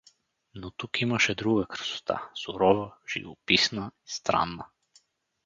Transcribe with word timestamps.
Но 0.55 0.71
тук 0.71 1.01
имаше 1.01 1.35
друга 1.35 1.65
красота, 1.67 2.29
сурова, 2.33 2.97
живописна 3.15 3.81
н 3.81 3.91
странна. 4.05 4.65